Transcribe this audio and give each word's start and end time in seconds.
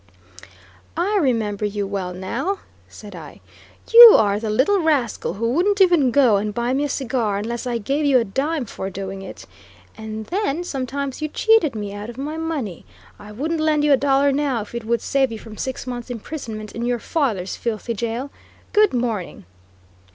"I 0.97 1.19
remember 1.21 1.63
you 1.63 1.85
well, 1.85 2.11
now," 2.11 2.61
said 2.89 3.15
I; 3.15 3.39
"you 3.93 4.13
are 4.17 4.39
the 4.39 4.49
little 4.49 4.79
rascal 4.79 5.35
who 5.35 5.51
wouldn't 5.51 5.79
even 5.79 6.09
go 6.09 6.37
and 6.37 6.55
buy 6.55 6.73
me 6.73 6.85
a 6.85 6.89
cigar 6.89 7.37
unless 7.37 7.67
I 7.67 7.77
gave 7.77 8.03
you 8.05 8.17
a 8.17 8.23
dime 8.25 8.65
for 8.65 8.89
doing 8.89 9.21
it; 9.21 9.45
and 9.95 10.25
then, 10.25 10.63
sometimes, 10.63 11.21
you 11.21 11.27
cheated 11.27 11.75
me 11.75 11.93
out 11.93 12.09
of 12.09 12.17
my 12.17 12.35
money; 12.35 12.83
I 13.19 13.31
wouldn't 13.31 13.59
lend 13.61 13.83
you 13.83 13.93
a 13.93 13.95
dollar 13.95 14.31
now 14.31 14.63
if 14.63 14.73
it 14.73 14.85
would 14.85 15.03
save 15.03 15.31
you 15.31 15.37
from 15.37 15.55
six 15.57 15.85
month's 15.85 16.09
imprisonment 16.09 16.71
in 16.71 16.83
your 16.83 16.97
father's 16.97 17.55
filthy 17.55 17.93
jail. 17.93 18.31
Good 18.73 18.95
morning." 18.95 19.45